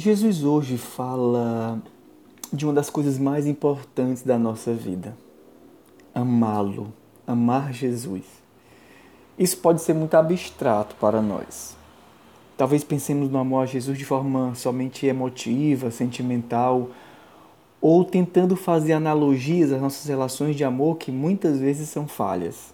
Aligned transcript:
Jesus 0.00 0.44
hoje 0.44 0.78
fala 0.78 1.82
de 2.52 2.64
uma 2.64 2.72
das 2.72 2.88
coisas 2.88 3.18
mais 3.18 3.48
importantes 3.48 4.22
da 4.22 4.38
nossa 4.38 4.72
vida: 4.72 5.16
amá-lo, 6.14 6.92
amar 7.26 7.72
Jesus. 7.72 8.22
Isso 9.36 9.56
pode 9.56 9.82
ser 9.82 9.94
muito 9.94 10.14
abstrato 10.14 10.94
para 11.00 11.20
nós. 11.20 11.76
Talvez 12.56 12.84
pensemos 12.84 13.28
no 13.28 13.38
amor 13.38 13.64
a 13.64 13.66
Jesus 13.66 13.98
de 13.98 14.04
forma 14.04 14.54
somente 14.54 15.04
emotiva, 15.04 15.90
sentimental, 15.90 16.90
ou 17.80 18.04
tentando 18.04 18.54
fazer 18.54 18.92
analogias 18.92 19.72
às 19.72 19.82
nossas 19.82 20.06
relações 20.06 20.54
de 20.54 20.62
amor 20.62 20.96
que 20.96 21.10
muitas 21.10 21.58
vezes 21.58 21.88
são 21.88 22.06
falhas. 22.06 22.72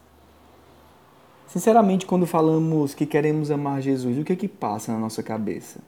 Sinceramente, 1.46 2.04
quando 2.04 2.26
falamos 2.26 2.92
que 2.92 3.06
queremos 3.06 3.50
amar 3.50 3.80
Jesus, 3.80 4.18
o 4.18 4.24
que 4.24 4.34
é 4.34 4.36
que 4.36 4.46
passa 4.46 4.92
na 4.92 4.98
nossa 4.98 5.22
cabeça? 5.22 5.80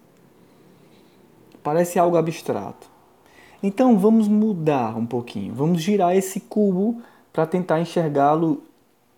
Parece 1.67 1.99
algo 1.99 2.17
abstrato. 2.17 2.89
Então 3.61 3.99
vamos 3.99 4.29
mudar 4.29 4.97
um 4.97 5.05
pouquinho, 5.05 5.53
vamos 5.53 5.83
girar 5.83 6.15
esse 6.15 6.39
cubo 6.39 7.03
para 7.33 7.45
tentar 7.45 7.81
enxergá-lo 7.81 8.63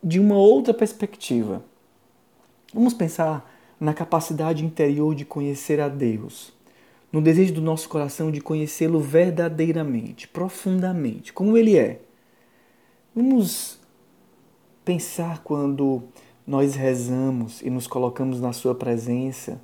de 0.02 0.18
uma 0.18 0.34
outra 0.34 0.72
perspectiva. 0.72 1.62
Vamos 2.72 2.94
pensar 2.94 3.46
na 3.78 3.92
capacidade 3.92 4.64
interior 4.64 5.14
de 5.14 5.26
conhecer 5.26 5.78
a 5.78 5.90
Deus, 5.90 6.50
no 7.12 7.20
desejo 7.20 7.52
do 7.52 7.60
nosso 7.60 7.86
coração 7.86 8.30
de 8.30 8.40
conhecê-lo 8.40 8.98
verdadeiramente, 8.98 10.26
profundamente, 10.26 11.34
como 11.34 11.54
ele 11.54 11.76
é. 11.76 12.00
Vamos 13.14 13.78
pensar 14.86 15.42
quando 15.42 16.02
nós 16.46 16.74
rezamos 16.74 17.60
e 17.60 17.68
nos 17.68 17.86
colocamos 17.86 18.40
na 18.40 18.54
sua 18.54 18.74
presença, 18.74 19.60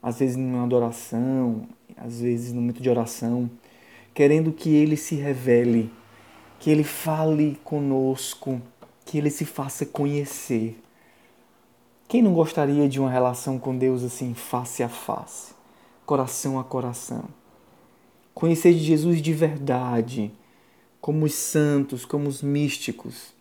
às 0.00 0.20
vezes 0.20 0.36
numa 0.36 0.62
adoração, 0.62 1.66
às 1.96 2.20
vezes 2.20 2.52
no 2.52 2.60
momento 2.60 2.82
de 2.82 2.90
oração, 2.90 3.50
querendo 4.14 4.52
que 4.52 4.70
Ele 4.74 4.96
se 4.96 5.14
revele, 5.14 5.90
que 6.58 6.70
Ele 6.70 6.84
fale 6.84 7.58
conosco, 7.64 8.60
que 9.04 9.18
Ele 9.18 9.30
se 9.30 9.44
faça 9.44 9.84
conhecer. 9.86 10.78
Quem 12.08 12.22
não 12.22 12.34
gostaria 12.34 12.88
de 12.88 13.00
uma 13.00 13.10
relação 13.10 13.58
com 13.58 13.76
Deus 13.76 14.02
assim, 14.02 14.34
face 14.34 14.82
a 14.82 14.88
face, 14.88 15.54
coração 16.04 16.58
a 16.58 16.64
coração? 16.64 17.24
Conhecer 18.34 18.72
de 18.72 18.80
Jesus 18.80 19.20
de 19.20 19.32
verdade, 19.32 20.30
como 21.00 21.26
os 21.26 21.34
santos, 21.34 22.04
como 22.04 22.28
os 22.28 22.42
místicos. 22.42 23.32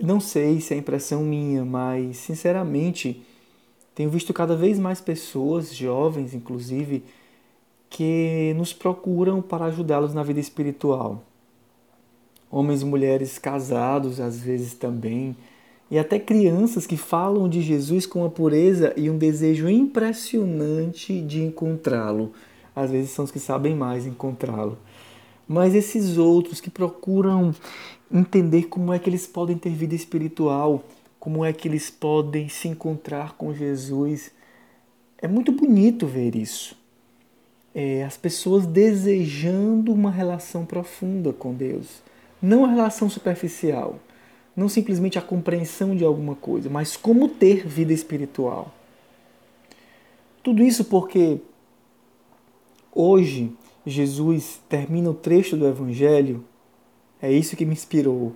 Não 0.00 0.18
sei 0.18 0.60
se 0.60 0.74
é 0.74 0.76
impressão 0.76 1.22
minha, 1.22 1.64
mas 1.64 2.16
sinceramente 2.16 3.24
tenho 3.94 4.10
visto 4.10 4.32
cada 4.32 4.56
vez 4.56 4.78
mais 4.78 5.00
pessoas, 5.00 5.74
jovens 5.74 6.34
inclusive, 6.34 7.04
que 7.90 8.54
nos 8.56 8.72
procuram 8.72 9.42
para 9.42 9.66
ajudá-los 9.66 10.14
na 10.14 10.22
vida 10.22 10.40
espiritual. 10.40 11.22
Homens 12.50 12.82
e 12.82 12.86
mulheres 12.86 13.38
casados, 13.38 14.18
às 14.18 14.40
vezes 14.40 14.74
também, 14.74 15.36
e 15.90 15.98
até 15.98 16.18
crianças 16.18 16.86
que 16.86 16.96
falam 16.96 17.48
de 17.48 17.60
Jesus 17.60 18.06
com 18.06 18.20
uma 18.20 18.30
pureza 18.30 18.94
e 18.96 19.10
um 19.10 19.18
desejo 19.18 19.68
impressionante 19.68 21.20
de 21.20 21.42
encontrá-lo. 21.42 22.32
Às 22.74 22.90
vezes 22.90 23.10
são 23.10 23.26
os 23.26 23.30
que 23.30 23.38
sabem 23.38 23.74
mais 23.76 24.06
encontrá-lo. 24.06 24.78
Mas 25.46 25.74
esses 25.74 26.16
outros 26.16 26.62
que 26.62 26.70
procuram 26.70 27.54
entender 28.10 28.68
como 28.68 28.90
é 28.90 28.98
que 28.98 29.10
eles 29.10 29.26
podem 29.26 29.58
ter 29.58 29.68
vida 29.68 29.94
espiritual, 29.94 30.82
como 31.22 31.44
é 31.44 31.52
que 31.52 31.68
eles 31.68 31.88
podem 31.88 32.48
se 32.48 32.66
encontrar 32.66 33.34
com 33.34 33.54
Jesus. 33.54 34.32
É 35.16 35.28
muito 35.28 35.52
bonito 35.52 36.04
ver 36.04 36.34
isso. 36.34 36.76
É, 37.72 38.02
as 38.02 38.16
pessoas 38.16 38.66
desejando 38.66 39.92
uma 39.92 40.10
relação 40.10 40.66
profunda 40.66 41.32
com 41.32 41.54
Deus, 41.54 42.02
não 42.42 42.64
a 42.64 42.68
relação 42.68 43.08
superficial, 43.08 44.00
não 44.56 44.68
simplesmente 44.68 45.16
a 45.16 45.22
compreensão 45.22 45.94
de 45.94 46.04
alguma 46.04 46.34
coisa, 46.34 46.68
mas 46.68 46.96
como 46.96 47.28
ter 47.28 47.68
vida 47.68 47.92
espiritual. 47.92 48.74
Tudo 50.42 50.60
isso 50.60 50.86
porque 50.86 51.38
hoje 52.92 53.52
Jesus 53.86 54.60
termina 54.68 55.08
o 55.08 55.14
trecho 55.14 55.56
do 55.56 55.68
Evangelho, 55.68 56.44
é 57.22 57.30
isso 57.30 57.54
que 57.54 57.64
me 57.64 57.74
inspirou, 57.74 58.32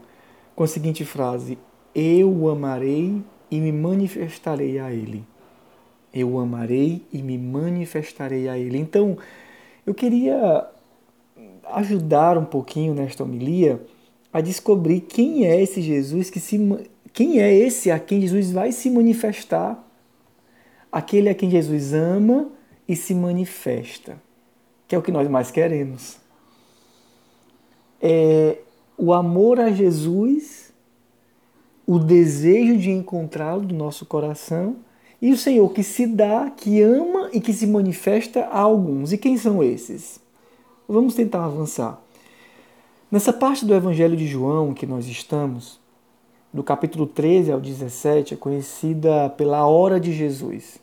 com 0.54 0.62
a 0.62 0.68
seguinte 0.68 1.04
frase: 1.04 1.58
eu 1.96 2.30
o 2.30 2.50
amarei 2.50 3.22
e 3.50 3.58
me 3.58 3.72
manifestarei 3.72 4.78
a 4.78 4.92
ele. 4.92 5.24
Eu 6.12 6.32
o 6.32 6.38
amarei 6.38 7.02
e 7.10 7.22
me 7.22 7.38
manifestarei 7.38 8.50
a 8.50 8.58
ele. 8.58 8.76
Então, 8.76 9.16
eu 9.86 9.94
queria 9.94 10.66
ajudar 11.72 12.36
um 12.36 12.44
pouquinho 12.44 12.92
nesta 12.92 13.24
homilia 13.24 13.82
a 14.30 14.42
descobrir 14.42 15.00
quem 15.00 15.46
é 15.46 15.60
esse 15.62 15.80
Jesus 15.80 16.28
que 16.28 16.38
se 16.38 16.58
quem 17.14 17.40
é 17.40 17.50
esse 17.54 17.90
a 17.90 17.98
quem 17.98 18.20
Jesus 18.20 18.52
vai 18.52 18.72
se 18.72 18.90
manifestar, 18.90 19.82
aquele 20.92 21.30
a 21.30 21.34
quem 21.34 21.50
Jesus 21.50 21.94
ama 21.94 22.50
e 22.86 22.94
se 22.94 23.14
manifesta, 23.14 24.20
que 24.86 24.94
é 24.94 24.98
o 24.98 25.02
que 25.02 25.10
nós 25.10 25.26
mais 25.26 25.50
queremos. 25.50 26.18
É 28.02 28.58
o 28.98 29.14
amor 29.14 29.58
a 29.58 29.70
Jesus 29.70 30.65
o 31.86 31.98
desejo 31.98 32.76
de 32.76 32.90
encontrá-lo 32.90 33.62
do 33.62 33.74
nosso 33.74 34.04
coração 34.04 34.76
e 35.22 35.32
o 35.32 35.36
Senhor 35.36 35.72
que 35.72 35.82
se 35.82 36.06
dá, 36.06 36.50
que 36.50 36.82
ama 36.82 37.30
e 37.32 37.40
que 37.40 37.52
se 37.52 37.66
manifesta 37.66 38.40
a 38.46 38.58
alguns. 38.58 39.12
E 39.12 39.18
quem 39.18 39.38
são 39.38 39.62
esses? 39.62 40.20
Vamos 40.88 41.14
tentar 41.14 41.44
avançar. 41.44 42.00
Nessa 43.10 43.32
parte 43.32 43.64
do 43.64 43.74
Evangelho 43.74 44.16
de 44.16 44.26
João 44.26 44.74
que 44.74 44.84
nós 44.84 45.06
estamos, 45.06 45.78
do 46.52 46.62
capítulo 46.62 47.06
13 47.06 47.52
ao 47.52 47.60
17, 47.60 48.34
é 48.34 48.36
conhecida 48.36 49.30
pela 49.30 49.66
hora 49.66 50.00
de 50.00 50.12
Jesus. 50.12 50.78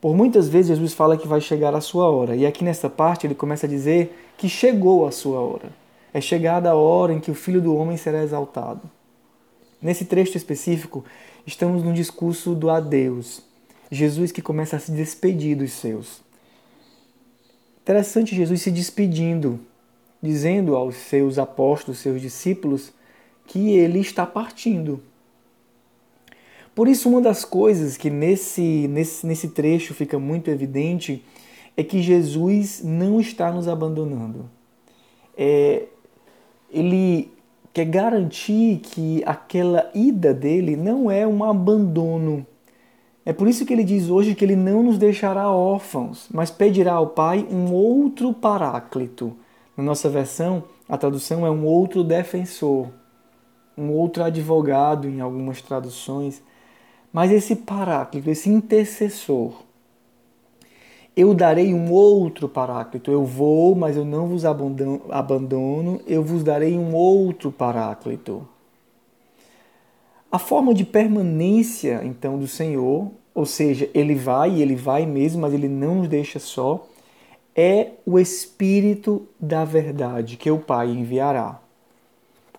Por 0.00 0.14
muitas 0.16 0.48
vezes 0.48 0.68
Jesus 0.68 0.94
fala 0.94 1.16
que 1.16 1.28
vai 1.28 1.40
chegar 1.40 1.74
a 1.74 1.80
sua 1.80 2.08
hora, 2.08 2.36
e 2.36 2.46
aqui 2.46 2.64
nessa 2.64 2.88
parte 2.88 3.26
ele 3.26 3.34
começa 3.34 3.66
a 3.66 3.68
dizer 3.68 4.16
que 4.38 4.48
chegou 4.48 5.06
a 5.06 5.10
sua 5.10 5.40
hora. 5.40 5.70
É 6.14 6.20
chegada 6.20 6.70
a 6.70 6.74
hora 6.74 7.12
em 7.12 7.20
que 7.20 7.30
o 7.30 7.34
Filho 7.34 7.60
do 7.60 7.74
Homem 7.74 7.96
será 7.96 8.22
exaltado. 8.22 8.80
Nesse 9.80 10.04
trecho 10.04 10.36
específico, 10.36 11.04
estamos 11.46 11.82
no 11.82 11.92
discurso 11.92 12.54
do 12.54 12.68
adeus. 12.68 13.42
Jesus 13.90 14.30
que 14.30 14.42
começa 14.42 14.76
a 14.76 14.80
se 14.80 14.92
despedir 14.92 15.56
dos 15.56 15.72
seus. 15.72 16.20
Interessante 17.82 18.36
Jesus 18.36 18.62
se 18.62 18.70
despedindo, 18.70 19.58
dizendo 20.22 20.76
aos 20.76 20.96
seus 20.96 21.38
apóstolos, 21.38 21.98
seus 21.98 22.20
discípulos, 22.20 22.92
que 23.46 23.70
ele 23.70 23.98
está 23.98 24.26
partindo. 24.26 25.02
Por 26.74 26.86
isso, 26.86 27.08
uma 27.08 27.20
das 27.20 27.44
coisas 27.44 27.96
que 27.96 28.10
nesse, 28.10 28.86
nesse, 28.88 29.26
nesse 29.26 29.48
trecho 29.48 29.92
fica 29.92 30.18
muito 30.18 30.50
evidente 30.50 31.24
é 31.76 31.82
que 31.82 32.02
Jesus 32.02 32.82
não 32.84 33.20
está 33.20 33.50
nos 33.50 33.66
abandonando. 33.66 34.48
É, 35.36 35.86
ele 36.70 37.32
quer 37.72 37.84
garantir 37.84 38.78
que 38.78 39.22
aquela 39.24 39.90
ida 39.94 40.34
dele 40.34 40.76
não 40.76 41.10
é 41.10 41.26
um 41.26 41.44
abandono. 41.44 42.46
É 43.24 43.32
por 43.32 43.46
isso 43.46 43.64
que 43.64 43.72
ele 43.72 43.84
diz 43.84 44.08
hoje 44.08 44.34
que 44.34 44.44
ele 44.44 44.56
não 44.56 44.82
nos 44.82 44.98
deixará 44.98 45.50
órfãos, 45.50 46.26
mas 46.32 46.50
pedirá 46.50 46.94
ao 46.94 47.08
Pai 47.08 47.46
um 47.50 47.72
outro 47.72 48.32
paráclito. 48.32 49.36
Na 49.76 49.84
nossa 49.84 50.08
versão, 50.08 50.64
a 50.88 50.98
tradução 50.98 51.46
é 51.46 51.50
um 51.50 51.64
outro 51.64 52.02
defensor, 52.02 52.88
um 53.76 53.90
outro 53.90 54.24
advogado 54.24 55.08
em 55.08 55.20
algumas 55.20 55.62
traduções. 55.62 56.42
Mas 57.12 57.30
esse 57.30 57.54
paráclito, 57.54 58.30
esse 58.30 58.48
intercessor, 58.48 59.62
eu 61.16 61.34
darei 61.34 61.74
um 61.74 61.90
outro 61.90 62.48
paráclito. 62.48 63.10
Eu 63.10 63.24
vou, 63.24 63.74
mas 63.74 63.96
eu 63.96 64.04
não 64.04 64.28
vos 64.28 64.44
abandono, 64.44 66.00
eu 66.06 66.22
vos 66.22 66.42
darei 66.42 66.76
um 66.78 66.94
outro 66.94 67.50
paráclito. 67.50 68.46
A 70.30 70.38
forma 70.38 70.72
de 70.72 70.84
permanência, 70.84 72.00
então, 72.04 72.38
do 72.38 72.46
Senhor, 72.46 73.10
ou 73.34 73.44
seja, 73.44 73.90
ele 73.92 74.14
vai 74.14 74.50
e 74.50 74.62
ele 74.62 74.76
vai 74.76 75.04
mesmo, 75.04 75.42
mas 75.42 75.52
ele 75.52 75.68
não 75.68 75.96
nos 75.96 76.08
deixa 76.08 76.38
só, 76.38 76.86
é 77.54 77.92
o 78.06 78.18
Espírito 78.18 79.26
da 79.40 79.64
Verdade 79.64 80.36
que 80.36 80.50
o 80.50 80.58
Pai 80.58 80.88
enviará. 80.88 81.60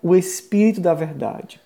O 0.03 0.15
Espírito 0.15 0.81
da 0.81 0.93
Verdade. 0.93 1.61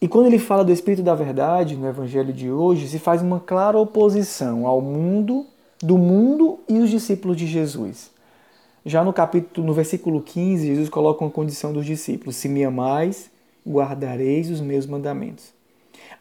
E 0.00 0.08
quando 0.08 0.26
ele 0.26 0.40
fala 0.40 0.64
do 0.64 0.72
Espírito 0.72 1.04
da 1.04 1.14
Verdade 1.14 1.76
no 1.76 1.86
Evangelho 1.86 2.32
de 2.32 2.50
hoje, 2.50 2.88
se 2.88 2.98
faz 2.98 3.22
uma 3.22 3.38
clara 3.38 3.78
oposição 3.78 4.66
ao 4.66 4.80
mundo 4.80 5.46
do 5.82 5.98
mundo 5.98 6.60
e 6.68 6.78
os 6.78 6.88
discípulos 6.88 7.36
de 7.36 7.46
Jesus. 7.46 8.10
Já 8.86 9.02
no 9.04 9.12
capítulo, 9.12 9.66
no 9.66 9.74
versículo 9.74 10.22
15, 10.22 10.66
Jesus 10.66 10.88
coloca 10.88 11.24
uma 11.24 11.30
condição 11.30 11.72
dos 11.72 11.84
discípulos: 11.84 12.36
se 12.36 12.48
me 12.48 12.64
amais, 12.64 13.30
guardareis 13.66 14.50
os 14.50 14.60
meus 14.60 14.86
mandamentos. 14.86 15.52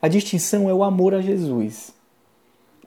A 0.02 0.08
distinção 0.08 0.70
é 0.70 0.74
o 0.74 0.84
amor 0.84 1.14
a 1.14 1.22
Jesus, 1.22 1.94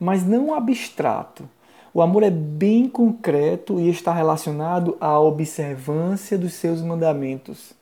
mas 0.00 0.26
não 0.26 0.52
abstrato, 0.54 1.48
O 1.96 2.02
amor 2.02 2.24
é 2.24 2.30
bem 2.30 2.88
concreto 2.88 3.78
e 3.78 3.88
está 3.88 4.12
relacionado 4.12 4.96
à 5.00 5.20
observância 5.20 6.36
dos 6.36 6.54
seus 6.54 6.82
mandamentos. 6.82 7.72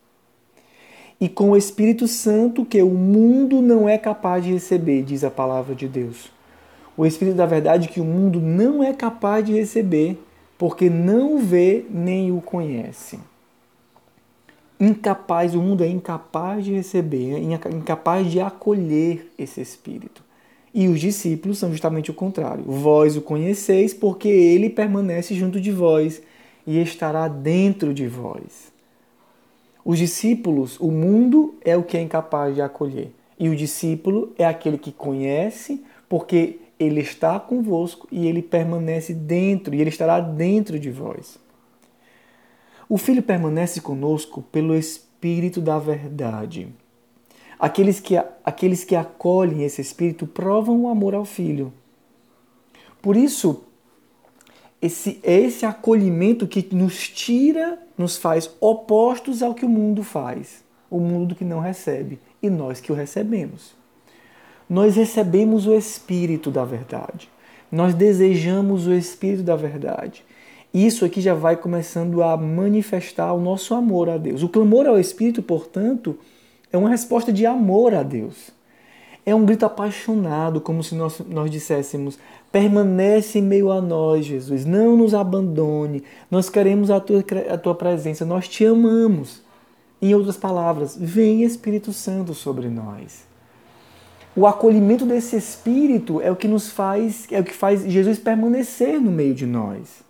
E 1.18 1.30
com 1.30 1.52
o 1.52 1.56
Espírito 1.56 2.08
Santo 2.08 2.62
que 2.62 2.82
o 2.82 2.90
mundo 2.90 3.62
não 3.62 3.88
é 3.88 3.96
capaz 3.96 4.44
de 4.44 4.52
receber, 4.52 5.02
diz 5.02 5.24
a 5.24 5.30
palavra 5.30 5.74
de 5.74 5.86
Deus. 5.86 6.31
O 6.96 7.06
Espírito 7.06 7.36
da 7.36 7.46
verdade 7.46 7.88
que 7.88 8.00
o 8.00 8.04
mundo 8.04 8.40
não 8.40 8.82
é 8.82 8.92
capaz 8.92 9.44
de 9.44 9.52
receber, 9.52 10.18
porque 10.58 10.90
não 10.90 11.36
o 11.36 11.38
vê 11.38 11.84
nem 11.90 12.30
o 12.30 12.40
conhece 12.40 13.18
incapaz, 14.84 15.54
o 15.54 15.62
mundo 15.62 15.84
é 15.84 15.88
incapaz 15.88 16.64
de 16.64 16.72
receber, 16.72 17.34
é 17.34 17.74
incapaz 17.74 18.30
de 18.30 18.40
acolher 18.40 19.30
esse 19.38 19.60
Espírito. 19.60 20.22
E 20.74 20.88
os 20.88 21.00
discípulos 21.00 21.58
são 21.58 21.70
justamente 21.70 22.10
o 22.10 22.14
contrário. 22.14 22.64
Vós 22.66 23.16
o 23.16 23.20
conheceis 23.20 23.94
porque 23.94 24.28
ele 24.28 24.70
permanece 24.70 25.34
junto 25.34 25.60
de 25.60 25.70
vós 25.70 26.22
e 26.66 26.80
estará 26.80 27.28
dentro 27.28 27.92
de 27.92 28.08
vós. 28.08 28.72
Os 29.84 29.98
discípulos, 29.98 30.80
o 30.80 30.90
mundo 30.90 31.54
é 31.62 31.76
o 31.76 31.82
que 31.82 31.96
é 31.96 32.00
incapaz 32.00 32.54
de 32.54 32.62
acolher. 32.62 33.12
E 33.38 33.48
o 33.48 33.56
discípulo 33.56 34.32
é 34.38 34.46
aquele 34.46 34.78
que 34.78 34.92
conhece 34.92 35.84
porque 36.08 36.58
ele 36.82 37.00
está 37.00 37.38
convosco 37.38 38.08
e 38.10 38.26
ele 38.26 38.42
permanece 38.42 39.14
dentro 39.14 39.74
e 39.74 39.80
ele 39.80 39.90
estará 39.90 40.20
dentro 40.20 40.78
de 40.78 40.90
vós. 40.90 41.38
O 42.88 42.98
Filho 42.98 43.22
permanece 43.22 43.80
conosco 43.80 44.42
pelo 44.42 44.76
Espírito 44.76 45.60
da 45.60 45.78
Verdade. 45.78 46.68
Aqueles 47.58 48.00
que, 48.00 48.16
aqueles 48.44 48.84
que 48.84 48.96
acolhem 48.96 49.62
esse 49.62 49.80
Espírito 49.80 50.26
provam 50.26 50.82
o 50.82 50.88
amor 50.88 51.14
ao 51.14 51.24
Filho. 51.24 51.72
Por 53.00 53.16
isso, 53.16 53.64
esse, 54.80 55.20
é 55.22 55.40
esse 55.40 55.64
acolhimento 55.64 56.46
que 56.46 56.74
nos 56.74 57.08
tira, 57.08 57.78
nos 57.96 58.16
faz 58.16 58.50
opostos 58.60 59.42
ao 59.42 59.54
que 59.54 59.64
o 59.64 59.68
mundo 59.68 60.02
faz. 60.02 60.62
O 60.90 60.98
mundo 60.98 61.34
que 61.34 61.44
não 61.44 61.60
recebe 61.60 62.18
e 62.42 62.50
nós 62.50 62.80
que 62.80 62.92
o 62.92 62.94
recebemos. 62.94 63.80
Nós 64.72 64.96
recebemos 64.96 65.66
o 65.66 65.74
Espírito 65.74 66.50
da 66.50 66.64
Verdade. 66.64 67.28
Nós 67.70 67.92
desejamos 67.92 68.86
o 68.86 68.94
Espírito 68.94 69.42
da 69.42 69.54
Verdade. 69.54 70.24
Isso 70.72 71.04
aqui 71.04 71.20
já 71.20 71.34
vai 71.34 71.58
começando 71.58 72.22
a 72.22 72.34
manifestar 72.38 73.34
o 73.34 73.40
nosso 73.42 73.74
amor 73.74 74.08
a 74.08 74.16
Deus. 74.16 74.42
O 74.42 74.48
clamor 74.48 74.86
ao 74.86 74.98
Espírito, 74.98 75.42
portanto, 75.42 76.16
é 76.72 76.78
uma 76.78 76.88
resposta 76.88 77.30
de 77.30 77.44
amor 77.44 77.92
a 77.92 78.02
Deus. 78.02 78.50
É 79.26 79.34
um 79.34 79.44
grito 79.44 79.66
apaixonado, 79.66 80.58
como 80.58 80.82
se 80.82 80.94
nós, 80.94 81.20
nós 81.28 81.50
disséssemos: 81.50 82.18
permanece 82.50 83.40
em 83.40 83.42
meio 83.42 83.70
a 83.70 83.78
nós, 83.78 84.24
Jesus, 84.24 84.64
não 84.64 84.96
nos 84.96 85.12
abandone, 85.12 86.02
nós 86.30 86.48
queremos 86.48 86.90
a 86.90 86.98
tua, 86.98 87.22
a 87.52 87.58
tua 87.58 87.74
presença, 87.74 88.24
nós 88.24 88.48
te 88.48 88.64
amamos. 88.64 89.42
Em 90.00 90.14
outras 90.14 90.38
palavras, 90.38 90.96
vem 90.98 91.42
Espírito 91.42 91.92
Santo 91.92 92.32
sobre 92.32 92.70
nós. 92.70 93.30
O 94.34 94.46
acolhimento 94.46 95.04
desse 95.04 95.36
Espírito 95.36 96.20
é 96.20 96.30
o 96.30 96.36
que 96.36 96.48
nos 96.48 96.70
faz, 96.70 97.26
é 97.30 97.38
o 97.38 97.44
que 97.44 97.52
faz 97.52 97.82
Jesus 97.84 98.18
permanecer 98.18 98.98
no 98.98 99.10
meio 99.10 99.34
de 99.34 99.44
nós. 99.44 100.02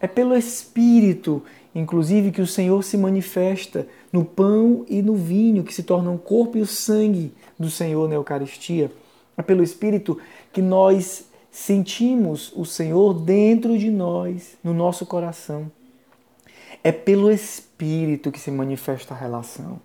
É 0.00 0.08
pelo 0.08 0.36
Espírito, 0.36 1.42
inclusive, 1.72 2.32
que 2.32 2.42
o 2.42 2.46
Senhor 2.46 2.82
se 2.82 2.96
manifesta 2.96 3.86
no 4.12 4.24
pão 4.24 4.84
e 4.88 5.00
no 5.00 5.14
vinho, 5.14 5.62
que 5.62 5.72
se 5.72 5.84
tornam 5.84 6.16
o 6.16 6.18
corpo 6.18 6.58
e 6.58 6.60
o 6.60 6.66
sangue 6.66 7.32
do 7.56 7.70
Senhor 7.70 8.08
na 8.08 8.16
Eucaristia. 8.16 8.90
É 9.36 9.42
pelo 9.42 9.62
Espírito 9.62 10.18
que 10.52 10.60
nós 10.60 11.26
sentimos 11.50 12.52
o 12.56 12.64
Senhor 12.64 13.14
dentro 13.14 13.78
de 13.78 13.90
nós, 13.90 14.56
no 14.62 14.74
nosso 14.74 15.06
coração. 15.06 15.70
É 16.82 16.90
pelo 16.90 17.30
Espírito 17.30 18.32
que 18.32 18.40
se 18.40 18.50
manifesta 18.50 19.14
a 19.14 19.16
relação. 19.16 19.80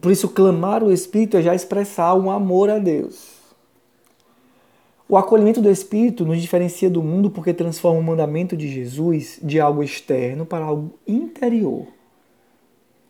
Por 0.00 0.10
isso, 0.10 0.28
clamar 0.28 0.82
o 0.82 0.92
Espírito 0.92 1.36
é 1.36 1.42
já 1.42 1.54
expressar 1.54 2.14
um 2.14 2.30
amor 2.30 2.70
a 2.70 2.78
Deus. 2.78 3.42
O 5.08 5.16
acolhimento 5.16 5.60
do 5.60 5.70
Espírito 5.70 6.24
nos 6.24 6.40
diferencia 6.40 6.88
do 6.88 7.02
mundo 7.02 7.30
porque 7.30 7.52
transforma 7.52 8.00
o 8.00 8.02
mandamento 8.02 8.56
de 8.56 8.66
Jesus 8.66 9.38
de 9.42 9.60
algo 9.60 9.82
externo 9.82 10.46
para 10.46 10.64
algo 10.64 10.94
interior. 11.06 11.86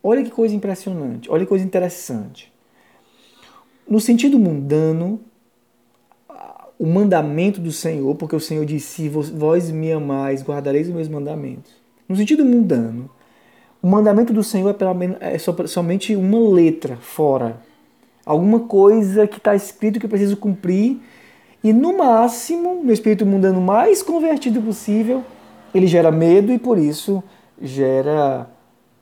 Olha 0.02 0.24
que 0.24 0.30
coisa 0.30 0.54
impressionante, 0.54 1.30
olha 1.30 1.44
que 1.44 1.48
coisa 1.48 1.64
interessante. 1.64 2.52
No 3.88 4.00
sentido 4.00 4.36
mundano, 4.36 5.20
o 6.76 6.86
mandamento 6.86 7.60
do 7.60 7.70
Senhor, 7.70 8.12
porque 8.16 8.34
o 8.34 8.40
Senhor 8.40 8.66
disse: 8.66 9.08
Vós 9.08 9.70
me 9.70 9.92
amais, 9.92 10.42
guardareis 10.42 10.88
os 10.88 10.94
meus 10.94 11.06
mandamentos. 11.06 11.72
No 12.08 12.16
sentido 12.16 12.44
mundano, 12.44 13.08
o 13.82 13.86
mandamento 13.88 14.32
do 14.32 14.44
Senhor 14.44 14.76
é, 15.20 15.34
é 15.34 15.38
somente 15.38 16.14
uma 16.14 16.38
letra 16.48 16.96
fora. 16.96 17.60
Alguma 18.24 18.60
coisa 18.60 19.26
que 19.26 19.38
está 19.38 19.56
escrito 19.56 19.98
que 19.98 20.06
eu 20.06 20.10
preciso 20.10 20.36
cumprir 20.36 21.00
e 21.64 21.72
no 21.72 21.96
máximo, 21.98 22.82
no 22.84 22.92
espírito 22.92 23.26
mundano 23.26 23.60
mais 23.60 24.02
convertido 24.02 24.62
possível, 24.62 25.24
ele 25.74 25.88
gera 25.88 26.12
medo 26.12 26.52
e 26.52 26.58
por 26.58 26.78
isso 26.78 27.22
gera 27.60 28.48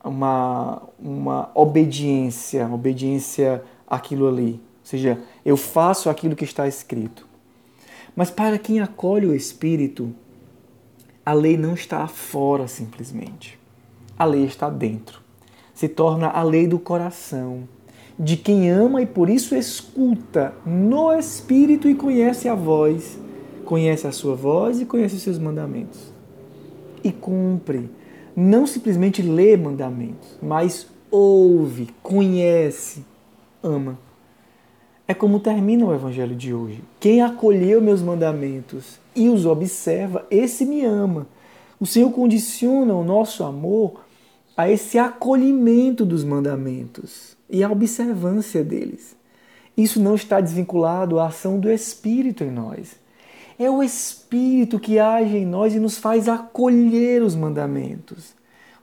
uma, 0.03 0.81
uma 0.99 1.51
obediência, 1.53 2.67
obediência 2.67 3.63
àquilo 3.87 4.27
ali. 4.27 4.53
Ou 4.53 4.85
seja, 4.85 5.19
eu 5.45 5.55
faço 5.55 6.09
aquilo 6.09 6.35
que 6.35 6.43
está 6.43 6.67
escrito. 6.67 7.27
Mas 8.15 8.31
para 8.31 8.57
quem 8.57 8.79
acolhe 8.79 9.27
o 9.27 9.35
Espírito, 9.35 10.13
a 11.23 11.33
lei 11.33 11.55
não 11.55 11.75
está 11.75 12.07
fora 12.07 12.67
simplesmente. 12.67 13.60
A 14.21 14.23
lei 14.23 14.43
está 14.43 14.69
dentro. 14.69 15.19
Se 15.73 15.87
torna 15.87 16.27
a 16.27 16.43
lei 16.43 16.67
do 16.67 16.77
coração 16.77 17.63
de 18.19 18.37
quem 18.37 18.69
ama 18.69 19.01
e 19.01 19.05
por 19.07 19.27
isso 19.27 19.55
escuta 19.55 20.53
no 20.63 21.11
Espírito 21.11 21.89
e 21.89 21.95
conhece 21.95 22.47
a 22.47 22.53
voz, 22.53 23.17
conhece 23.65 24.05
a 24.05 24.11
sua 24.11 24.35
voz 24.35 24.79
e 24.79 24.85
conhece 24.85 25.15
os 25.15 25.23
seus 25.23 25.39
mandamentos. 25.39 26.13
E 27.03 27.11
cumpre. 27.11 27.89
Não 28.35 28.67
simplesmente 28.67 29.23
lê 29.23 29.57
mandamentos, 29.57 30.37
mas 30.39 30.85
ouve, 31.09 31.89
conhece, 32.03 33.03
ama. 33.63 33.97
É 35.07 35.15
como 35.15 35.39
termina 35.39 35.83
o 35.83 35.95
Evangelho 35.95 36.35
de 36.35 36.53
hoje. 36.53 36.83
Quem 36.99 37.23
acolheu 37.23 37.81
meus 37.81 38.03
mandamentos 38.03 38.99
e 39.15 39.29
os 39.29 39.47
observa, 39.47 40.27
esse 40.29 40.63
me 40.63 40.85
ama. 40.85 41.25
O 41.79 41.87
Senhor 41.87 42.11
condiciona 42.11 42.93
o 42.93 43.03
nosso 43.03 43.43
amor 43.43 44.10
a 44.55 44.69
esse 44.69 44.97
acolhimento 44.97 46.05
dos 46.05 46.23
mandamentos 46.23 47.37
e 47.49 47.63
a 47.63 47.71
observância 47.71 48.63
deles. 48.63 49.15
Isso 49.75 50.01
não 50.01 50.15
está 50.15 50.41
desvinculado 50.41 51.19
à 51.19 51.27
ação 51.27 51.59
do 51.59 51.71
Espírito 51.71 52.43
em 52.43 52.51
nós. 52.51 52.99
É 53.57 53.69
o 53.69 53.81
Espírito 53.81 54.79
que 54.79 54.99
age 54.99 55.37
em 55.37 55.45
nós 55.45 55.73
e 55.73 55.79
nos 55.79 55.97
faz 55.97 56.27
acolher 56.27 57.21
os 57.21 57.35
mandamentos. 57.35 58.33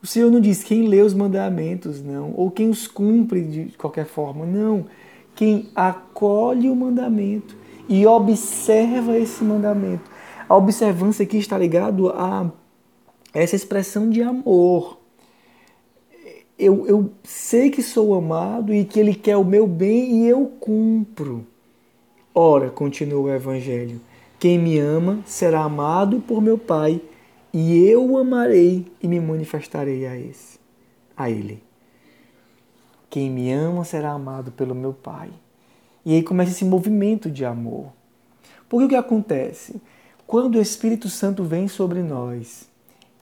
O 0.02 0.06
Senhor 0.06 0.30
não 0.30 0.40
diz 0.40 0.62
quem 0.62 0.86
lê 0.86 1.02
os 1.02 1.12
mandamentos, 1.12 2.02
não, 2.02 2.32
ou 2.36 2.50
quem 2.50 2.70
os 2.70 2.86
cumpre 2.86 3.42
de 3.42 3.64
qualquer 3.76 4.06
forma, 4.06 4.46
não. 4.46 4.86
Quem 5.34 5.68
acolhe 5.74 6.70
o 6.70 6.76
mandamento 6.76 7.56
e 7.88 8.06
observa 8.06 9.18
esse 9.18 9.42
mandamento. 9.42 10.08
A 10.48 10.56
observância 10.56 11.24
aqui 11.24 11.38
está 11.38 11.58
ligado 11.58 12.08
a 12.10 12.50
essa 13.34 13.56
expressão 13.56 14.08
de 14.08 14.22
amor 14.22 14.97
eu, 16.58 16.86
eu 16.86 17.12
sei 17.22 17.70
que 17.70 17.82
sou 17.82 18.14
amado 18.14 18.74
e 18.74 18.84
que 18.84 18.98
Ele 18.98 19.14
quer 19.14 19.36
o 19.36 19.44
meu 19.44 19.66
bem 19.66 20.24
e 20.24 20.28
eu 20.28 20.46
cumpro. 20.58 21.46
Ora, 22.34 22.68
continua 22.70 23.20
o 23.20 23.32
Evangelho, 23.32 24.00
quem 24.38 24.58
me 24.58 24.78
ama 24.78 25.20
será 25.24 25.62
amado 25.62 26.20
por 26.20 26.40
meu 26.40 26.58
Pai, 26.58 27.00
e 27.52 27.78
eu 27.86 28.04
o 28.10 28.18
amarei 28.18 28.86
e 29.02 29.08
me 29.08 29.18
manifestarei 29.20 30.06
a 30.06 30.16
esse, 30.16 30.58
a 31.16 31.30
Ele. 31.30 31.62
Quem 33.08 33.30
me 33.30 33.50
ama 33.52 33.84
será 33.84 34.12
amado 34.12 34.52
pelo 34.52 34.74
meu 34.74 34.92
Pai. 34.92 35.30
E 36.04 36.14
aí 36.14 36.22
começa 36.22 36.52
esse 36.52 36.64
movimento 36.64 37.30
de 37.30 37.44
amor. 37.44 37.92
Porque 38.68 38.84
o 38.84 38.88
que 38.88 38.94
acontece? 38.94 39.80
Quando 40.26 40.56
o 40.56 40.60
Espírito 40.60 41.08
Santo 41.08 41.42
vem 41.42 41.68
sobre 41.68 42.02
nós, 42.02 42.68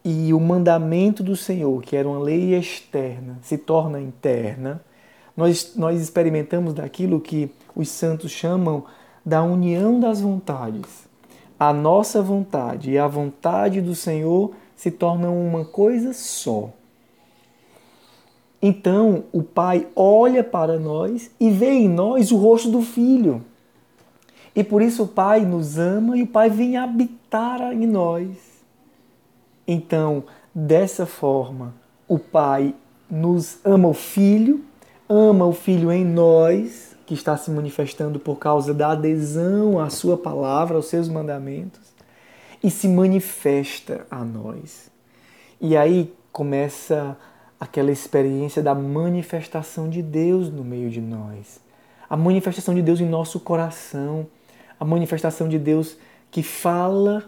e 0.08 0.32
o 0.32 0.38
mandamento 0.38 1.20
do 1.20 1.34
Senhor, 1.34 1.82
que 1.82 1.96
era 1.96 2.08
uma 2.08 2.20
lei 2.20 2.54
externa, 2.54 3.40
se 3.42 3.58
torna 3.58 4.00
interna, 4.00 4.80
nós, 5.36 5.75
nós 5.75 6.00
experimentamos 6.00 6.72
daquilo 6.72 7.20
que 7.20 7.50
os 7.75 7.88
santos 7.88 8.30
chamam 8.30 8.84
da 9.25 9.42
união 9.42 9.98
das 9.98 10.20
vontades. 10.20 11.08
A 11.58 11.72
nossa 11.72 12.22
vontade 12.22 12.92
e 12.92 12.98
a 12.98 13.08
vontade 13.08 13.80
do 13.80 13.96
Senhor 13.96 14.52
se 14.76 14.92
tornam 14.92 15.36
uma 15.44 15.64
coisa 15.64 16.12
só. 16.12 16.70
Então 18.62 19.25
o 19.32 19.42
Pai 19.42 19.88
olha 19.96 20.44
para 20.44 20.78
nós 20.78 21.32
e 21.40 21.50
vê 21.50 21.70
em 21.70 21.88
nós 21.88 22.30
o 22.30 22.36
rosto 22.36 22.70
do 22.70 22.80
Filho. 22.80 23.44
E 24.54 24.62
por 24.62 24.82
isso 24.82 25.02
o 25.02 25.08
Pai 25.08 25.40
nos 25.44 25.78
ama 25.78 26.16
e 26.16 26.22
o 26.22 26.28
Pai 26.28 26.48
vem 26.48 26.76
habitar 26.76 27.72
em 27.72 27.88
nós. 27.88 28.55
Então, 29.66 30.25
dessa 30.54 31.06
forma, 31.06 31.75
o 32.06 32.18
Pai 32.18 32.75
nos 33.11 33.58
ama 33.64 33.88
o 33.88 33.94
Filho, 33.94 34.64
ama 35.08 35.44
o 35.44 35.52
Filho 35.52 35.90
em 35.90 36.04
nós, 36.04 36.96
que 37.04 37.14
está 37.14 37.37
se 37.37 37.50
manifestando 37.50 38.18
por 38.18 38.37
causa 38.37 38.73
da 38.73 38.90
adesão 38.90 39.80
à 39.80 39.90
Sua 39.90 40.16
palavra, 40.16 40.76
aos 40.76 40.87
seus 40.87 41.08
mandamentos, 41.08 41.94
e 42.62 42.70
se 42.70 42.88
manifesta 42.88 44.06
a 44.11 44.25
nós. 44.25 44.90
E 45.61 45.76
aí 45.76 46.12
começa 46.32 47.16
aquela 47.58 47.90
experiência 47.90 48.62
da 48.62 48.75
manifestação 48.75 49.88
de 49.88 50.02
Deus 50.02 50.50
no 50.50 50.62
meio 50.64 50.90
de 50.90 51.00
nós. 51.00 51.61
A 52.08 52.16
manifestação 52.16 52.75
de 52.75 52.82
Deus 52.82 53.00
em 53.00 53.08
nosso 53.08 53.40
coração, 53.40 54.26
a 54.78 54.85
manifestação 54.85 55.49
de 55.49 55.58
Deus 55.58 55.96
que 56.30 56.42
fala 56.42 57.25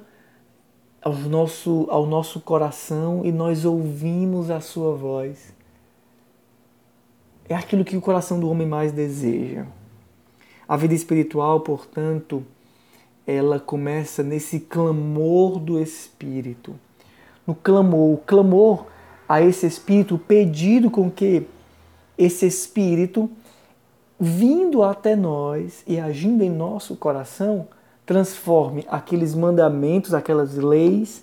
ao 1.03 1.15
nosso, 1.15 1.87
ao 1.91 2.07
nosso 2.07 2.41
coração 2.41 3.25
e 3.25 3.33
nós 3.33 3.65
ouvimos 3.65 4.51
a 4.51 4.61
sua 4.61 4.95
voz. 4.95 5.55
É 7.49 7.55
aquilo 7.55 7.85
que 7.85 7.97
o 7.97 8.01
coração 8.01 8.39
do 8.39 8.49
homem 8.49 8.67
mais 8.67 8.93
deseja. 8.93 9.67
A 10.67 10.77
vida 10.77 10.95
espiritual, 10.95 11.61
portanto, 11.61 12.45
ela 13.27 13.59
começa 13.59 14.23
nesse 14.23 14.61
clamor 14.61 15.59
do 15.59 15.81
Espírito. 15.81 16.75
No 17.47 17.55
clamor, 17.55 18.15
o 18.15 18.19
clamor 18.19 18.87
a 19.29 19.41
esse 19.41 19.67
Espírito, 19.67 20.17
o 20.17 20.19
pedido 20.19 20.91
com 20.91 21.11
que 21.11 21.47
esse 22.19 22.47
Espírito 22.47 23.31
vindo 24.19 24.83
até 24.83 25.15
nós 25.15 25.85
e 25.87 26.01
agindo 26.01 26.43
em 26.43 26.51
nosso 26.51 26.97
coração, 26.97 27.69
transforme 28.09 28.87
aqueles 28.89 29.35
mandamentos, 29.35 30.15
aquelas 30.15 30.55
leis 30.55 31.23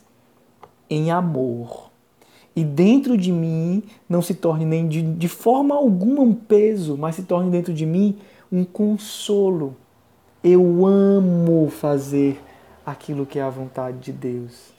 em 0.88 1.10
amor. 1.10 1.90
E 2.56 2.64
dentro 2.64 3.18
de 3.18 3.32
mim 3.32 3.82
não 4.08 4.22
se 4.22 4.36
torne 4.36 4.66
nem 4.66 4.88
de, 4.88 5.02
de 5.02 5.28
forma 5.28 5.74
alguma 5.74 6.22
um 6.22 6.36
peso, 6.36 6.96
mas 6.96 7.16
se 7.16 7.24
torne 7.24 7.50
dentro 7.50 7.74
de 7.74 7.88
mim 7.88 8.20
um 8.52 8.64
consolo. 8.64 9.76
Eu 10.44 10.86
amo 10.86 11.72
fazer 11.72 12.40
aquilo 12.86 13.26
que 13.26 13.40
é 13.40 13.42
a 13.42 13.50
vontade 13.50 13.98
de 13.98 14.12
Deus. 14.12 14.72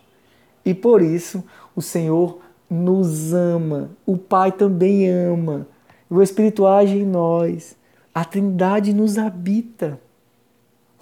E 0.64 0.72
por 0.72 1.02
isso 1.02 1.42
o 1.74 1.82
Senhor 1.82 2.38
nos 2.70 3.34
ama, 3.34 3.90
o 4.06 4.16
Pai 4.16 4.52
também 4.52 5.10
ama, 5.10 5.66
o 6.08 6.22
Espírito 6.22 6.68
age 6.68 6.98
em 6.98 7.04
nós 7.04 7.76
a 8.14 8.24
Trindade 8.24 8.94
nos 8.94 9.18
habita 9.18 10.00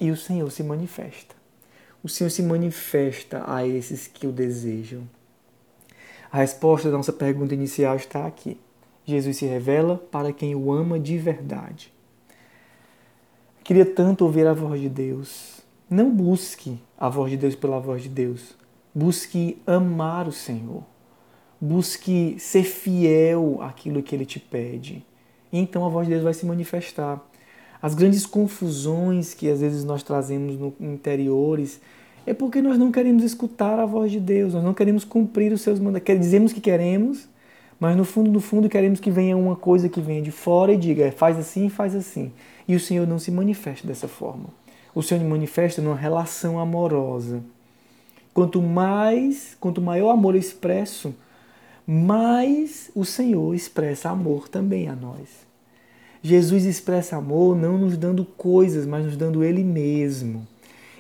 e 0.00 0.10
o 0.10 0.16
Senhor 0.16 0.50
se 0.50 0.62
manifesta. 0.62 1.34
O 2.02 2.08
Senhor 2.08 2.30
se 2.30 2.42
manifesta 2.42 3.44
a 3.46 3.66
esses 3.66 4.06
que 4.06 4.26
o 4.26 4.32
desejam. 4.32 5.08
A 6.30 6.38
resposta 6.38 6.90
da 6.90 6.96
nossa 6.96 7.12
pergunta 7.12 7.54
inicial 7.54 7.96
está 7.96 8.26
aqui. 8.26 8.58
Jesus 9.04 9.36
se 9.36 9.46
revela 9.46 9.96
para 9.96 10.32
quem 10.32 10.54
o 10.54 10.72
ama 10.72 10.98
de 10.98 11.16
verdade. 11.16 11.92
Queria 13.62 13.86
tanto 13.86 14.24
ouvir 14.24 14.46
a 14.46 14.52
voz 14.52 14.80
de 14.80 14.88
Deus. 14.88 15.60
Não 15.88 16.10
busque 16.10 16.78
a 16.98 17.08
voz 17.08 17.30
de 17.30 17.36
Deus 17.36 17.54
pela 17.54 17.78
voz 17.78 18.02
de 18.02 18.08
Deus. 18.08 18.54
Busque 18.94 19.62
amar 19.66 20.28
o 20.28 20.32
Senhor. 20.32 20.82
Busque 21.60 22.36
ser 22.38 22.64
fiel 22.64 23.58
àquilo 23.62 24.02
que 24.02 24.14
Ele 24.14 24.26
te 24.26 24.38
pede 24.38 25.06
então 25.56 25.86
a 25.86 25.88
voz 25.88 26.06
de 26.06 26.12
Deus 26.12 26.24
vai 26.24 26.34
se 26.34 26.44
manifestar. 26.44 27.24
As 27.84 27.94
grandes 27.94 28.24
confusões 28.24 29.34
que 29.34 29.46
às 29.46 29.60
vezes 29.60 29.84
nós 29.84 30.02
trazemos 30.02 30.58
no 30.58 30.72
interiores 30.80 31.82
é 32.24 32.32
porque 32.32 32.62
nós 32.62 32.78
não 32.78 32.90
queremos 32.90 33.22
escutar 33.22 33.78
a 33.78 33.84
voz 33.84 34.10
de 34.10 34.18
Deus, 34.18 34.54
nós 34.54 34.64
não 34.64 34.72
queremos 34.72 35.04
cumprir 35.04 35.52
os 35.52 35.60
seus 35.60 35.78
mandamentos. 35.78 36.18
Dizemos 36.18 36.50
que 36.50 36.62
queremos, 36.62 37.28
mas 37.78 37.94
no 37.94 38.06
fundo, 38.06 38.32
no 38.32 38.40
fundo, 38.40 38.70
queremos 38.70 39.00
que 39.00 39.10
venha 39.10 39.36
uma 39.36 39.54
coisa 39.54 39.86
que 39.86 40.00
venha 40.00 40.22
de 40.22 40.30
fora 40.30 40.72
e 40.72 40.78
diga, 40.78 41.12
faz 41.12 41.38
assim, 41.38 41.68
faz 41.68 41.94
assim. 41.94 42.32
E 42.66 42.74
o 42.74 42.80
Senhor 42.80 43.06
não 43.06 43.18
se 43.18 43.30
manifesta 43.30 43.86
dessa 43.86 44.08
forma. 44.08 44.46
O 44.94 45.02
Senhor 45.02 45.20
se 45.20 45.26
manifesta 45.26 45.82
numa 45.82 45.94
relação 45.94 46.58
amorosa. 46.58 47.42
Quanto 48.32 48.62
mais, 48.62 49.58
quanto 49.60 49.82
maior 49.82 50.10
amor 50.10 50.34
expresso, 50.36 51.14
mais 51.86 52.90
o 52.94 53.04
Senhor 53.04 53.54
expressa 53.54 54.08
amor 54.08 54.48
também 54.48 54.88
a 54.88 54.96
nós. 54.96 55.44
Jesus 56.26 56.64
expressa 56.64 57.16
amor 57.16 57.54
não 57.54 57.76
nos 57.76 57.98
dando 57.98 58.24
coisas, 58.24 58.86
mas 58.86 59.04
nos 59.04 59.14
dando 59.14 59.44
Ele 59.44 59.62
mesmo. 59.62 60.48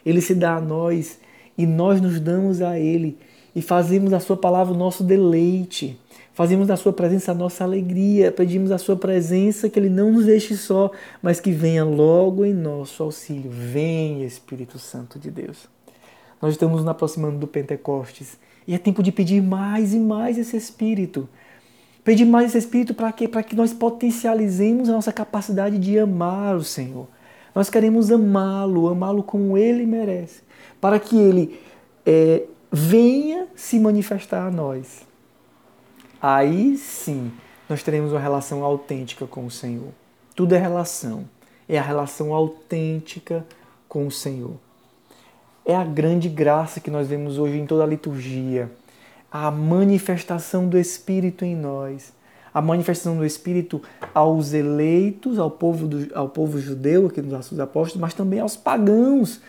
Ele 0.04 0.20
se 0.20 0.34
dá 0.34 0.56
a 0.56 0.60
nós 0.60 1.18
e 1.56 1.64
nós 1.64 1.98
nos 1.98 2.20
damos 2.20 2.60
a 2.60 2.78
Ele 2.78 3.16
e 3.56 3.62
fazemos 3.62 4.12
a 4.12 4.20
Sua 4.20 4.36
palavra 4.36 4.74
o 4.74 4.76
nosso 4.76 5.02
deleite. 5.02 5.98
Fazemos 6.34 6.66
da 6.66 6.76
Sua 6.76 6.92
presença 6.92 7.32
a 7.32 7.34
nossa 7.34 7.64
alegria. 7.64 8.30
Pedimos 8.30 8.70
a 8.70 8.76
Sua 8.76 8.96
presença 8.96 9.70
que 9.70 9.78
Ele 9.78 9.88
não 9.88 10.12
nos 10.12 10.26
deixe 10.26 10.58
só, 10.58 10.90
mas 11.22 11.40
que 11.40 11.52
venha 11.52 11.86
logo 11.86 12.44
em 12.44 12.52
nosso 12.52 13.02
auxílio. 13.02 13.50
Vem, 13.50 14.26
Espírito 14.26 14.78
Santo 14.78 15.18
de 15.18 15.30
Deus. 15.30 15.66
Nós 16.42 16.52
estamos 16.52 16.80
nos 16.80 16.88
aproximando 16.88 17.38
do 17.38 17.46
Pentecostes 17.46 18.36
e 18.68 18.74
é 18.74 18.78
tempo 18.78 19.02
de 19.02 19.10
pedir 19.10 19.42
mais 19.42 19.94
e 19.94 19.98
mais 19.98 20.36
esse 20.36 20.54
Espírito. 20.54 21.26
Pedir 22.04 22.26
mais 22.26 22.48
esse 22.48 22.58
Espírito 22.58 22.92
para 22.92 23.10
quê? 23.10 23.26
Para 23.26 23.42
que 23.42 23.56
nós 23.56 23.72
potencializemos 23.72 24.90
a 24.90 24.92
nossa 24.92 25.10
capacidade 25.10 25.78
de 25.78 25.98
amar 25.98 26.54
o 26.54 26.62
Senhor. 26.62 27.08
Nós 27.54 27.70
queremos 27.70 28.12
amá-lo, 28.12 28.88
amá-lo 28.88 29.22
como 29.22 29.56
ele 29.56 29.86
merece, 29.86 30.42
para 30.80 31.00
que 31.00 31.16
ele 31.16 31.58
é, 32.04 32.42
venha 32.70 33.46
se 33.56 33.80
manifestar 33.80 34.46
a 34.46 34.50
nós. 34.50 35.06
Aí 36.20 36.76
sim, 36.76 37.32
nós 37.68 37.82
teremos 37.82 38.12
uma 38.12 38.20
relação 38.20 38.62
autêntica 38.62 39.26
com 39.26 39.46
o 39.46 39.50
Senhor. 39.50 39.88
Tudo 40.34 40.54
é 40.54 40.58
relação. 40.58 41.24
É 41.66 41.78
a 41.78 41.82
relação 41.82 42.34
autêntica 42.34 43.46
com 43.88 44.06
o 44.06 44.10
Senhor. 44.10 44.56
É 45.64 45.74
a 45.74 45.84
grande 45.84 46.28
graça 46.28 46.80
que 46.80 46.90
nós 46.90 47.08
vemos 47.08 47.38
hoje 47.38 47.56
em 47.56 47.64
toda 47.64 47.84
a 47.84 47.86
liturgia 47.86 48.70
a 49.34 49.50
manifestação 49.50 50.68
do 50.68 50.78
Espírito 50.78 51.44
em 51.44 51.56
nós, 51.56 52.12
a 52.54 52.62
manifestação 52.62 53.16
do 53.16 53.26
Espírito 53.26 53.82
aos 54.14 54.52
eleitos, 54.52 55.40
ao 55.40 55.50
povo, 55.50 55.88
do, 55.88 56.16
ao 56.16 56.28
povo 56.28 56.60
judeu, 56.60 57.06
aqui 57.06 57.20
nos 57.20 57.34
Atos 57.34 57.58
Apóstolos, 57.58 58.00
mas 58.00 58.14
também 58.14 58.38
aos 58.38 58.54
pagãos. 58.54 59.40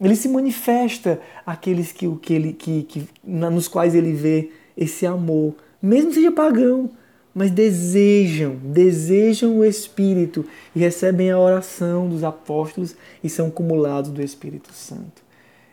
Ele 0.00 0.14
se 0.14 0.28
manifesta 0.28 1.20
àqueles 1.44 1.90
que, 1.90 2.08
que 2.18 2.32
ele, 2.32 2.52
que, 2.52 2.84
que, 2.84 3.08
nos 3.24 3.66
quais 3.66 3.96
ele 3.96 4.12
vê 4.12 4.52
esse 4.76 5.04
amor, 5.04 5.56
mesmo 5.82 6.12
seja 6.12 6.30
pagão, 6.30 6.90
mas 7.34 7.50
desejam, 7.50 8.54
desejam 8.62 9.58
o 9.58 9.64
Espírito 9.64 10.46
e 10.76 10.78
recebem 10.78 11.32
a 11.32 11.40
oração 11.40 12.08
dos 12.08 12.22
apóstolos 12.22 12.94
e 13.22 13.28
são 13.28 13.50
cumulados 13.50 14.12
do 14.12 14.22
Espírito 14.22 14.72
Santo. 14.72 15.24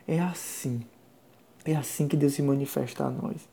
É 0.07 0.19
assim. 0.19 0.81
É 1.63 1.75
assim 1.75 2.07
que 2.07 2.17
Deus 2.17 2.33
se 2.33 2.41
manifesta 2.41 3.03
a 3.03 3.11
nós. 3.11 3.50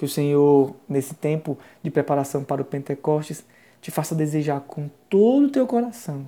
Que 0.00 0.06
o 0.06 0.08
Senhor, 0.08 0.74
nesse 0.88 1.14
tempo 1.14 1.58
de 1.82 1.90
preparação 1.90 2.42
para 2.42 2.62
o 2.62 2.64
Pentecostes, 2.64 3.44
te 3.82 3.90
faça 3.90 4.14
desejar 4.14 4.62
com 4.62 4.88
todo 5.10 5.48
o 5.48 5.50
teu 5.50 5.66
coração 5.66 6.26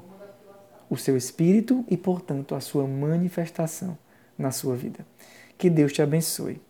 o 0.91 0.97
seu 0.99 1.17
espírito 1.17 1.83
e, 1.89 1.97
portanto, 1.97 2.55
a 2.55 2.61
sua 2.61 2.87
manifestação 2.87 3.97
na 4.37 4.51
sua 4.51 4.77
vida. 4.77 5.07
Que 5.57 5.71
Deus 5.71 5.91
te 5.91 6.03
abençoe. 6.03 6.61